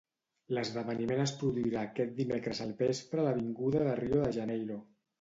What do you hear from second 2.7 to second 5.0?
vespre a l'avinguda de Rio de Janeiro.